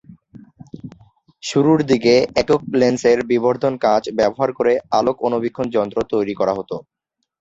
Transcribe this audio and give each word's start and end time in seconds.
শুরুর 1.43 1.79
দিকে 1.91 2.13
একক 2.41 2.61
লেন্সের 2.73 3.19
বিবর্ধন 3.31 3.73
কাচ 3.85 4.03
ব্যবহার 4.19 4.49
করে 4.53 4.73
আলোক 4.91 5.17
অণুবীক্ষণ 5.27 5.65
যন্ত্র 5.75 5.97
তৈরি 6.11 6.33
করা 6.39 6.53
হত। 6.57 6.71